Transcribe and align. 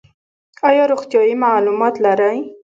ایا 0.69 0.83
روغتیایی 0.91 1.33
معلومات 1.43 1.93
لرئ؟ 2.03 2.37